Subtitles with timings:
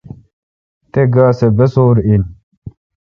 [0.91, 2.21] تہ گاے سہ بسو°ر این۔